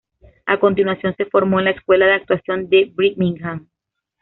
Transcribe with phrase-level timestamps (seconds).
[0.47, 3.67] A continuación, se formó en la Escuela de Actuación de Birmingham.